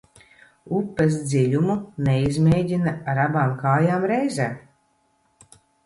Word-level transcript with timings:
Upes 0.77 1.17
dziļumu 1.33 1.75
neizmēģina 2.09 2.97
ar 3.13 3.23
abām 3.27 3.55
kājām 3.63 4.11
reizē. 4.17 4.53